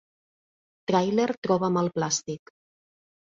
Tràiler 0.91 1.27
Troba'm 1.49 1.79
el 1.83 1.91
plàstic. 1.99 2.55